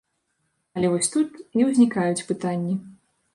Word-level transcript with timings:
Але 0.79 0.89
вось 0.93 1.09
тут 1.15 1.37
і 1.59 1.67
ўзнікаюць 1.67 2.25
пытанні. 2.31 2.75